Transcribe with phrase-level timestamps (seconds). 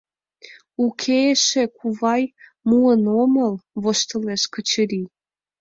[0.85, 2.23] —Уке эше, кувай,
[2.67, 5.07] муын омыл— воштылеш Качырий.